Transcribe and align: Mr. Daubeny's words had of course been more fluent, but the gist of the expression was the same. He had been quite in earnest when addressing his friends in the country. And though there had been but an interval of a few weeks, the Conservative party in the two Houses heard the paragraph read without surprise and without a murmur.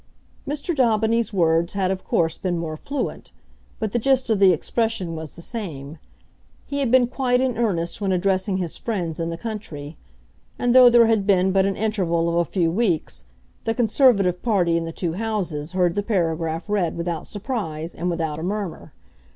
Mr. 0.47 0.75
Daubeny's 0.75 1.31
words 1.31 1.73
had 1.73 1.91
of 1.91 2.03
course 2.03 2.35
been 2.35 2.57
more 2.57 2.75
fluent, 2.75 3.31
but 3.79 3.91
the 3.91 3.99
gist 3.99 4.31
of 4.31 4.39
the 4.39 4.51
expression 4.51 5.15
was 5.15 5.35
the 5.35 5.43
same. 5.43 5.99
He 6.65 6.79
had 6.79 6.89
been 6.89 7.05
quite 7.05 7.39
in 7.39 7.55
earnest 7.55 8.01
when 8.01 8.11
addressing 8.11 8.57
his 8.57 8.79
friends 8.79 9.19
in 9.19 9.29
the 9.29 9.37
country. 9.37 9.97
And 10.57 10.73
though 10.73 10.89
there 10.89 11.05
had 11.05 11.27
been 11.27 11.51
but 11.51 11.67
an 11.67 11.75
interval 11.75 12.27
of 12.29 12.35
a 12.37 12.45
few 12.51 12.71
weeks, 12.71 13.25
the 13.65 13.75
Conservative 13.75 14.41
party 14.41 14.75
in 14.75 14.85
the 14.85 14.91
two 14.91 15.13
Houses 15.13 15.73
heard 15.73 15.93
the 15.93 16.01
paragraph 16.01 16.67
read 16.67 16.97
without 16.97 17.27
surprise 17.27 17.93
and 17.93 18.09
without 18.09 18.39
a 18.39 18.43
murmur. 18.43 18.93